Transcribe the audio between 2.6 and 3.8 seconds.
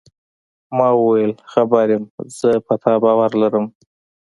پر تا باور لرم.